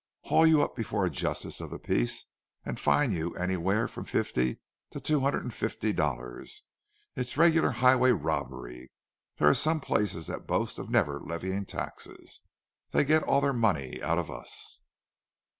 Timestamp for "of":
1.61-1.69, 10.79-10.89, 14.17-14.31